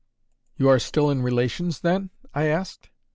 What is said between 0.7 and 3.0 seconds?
still in relations, then?" I asked.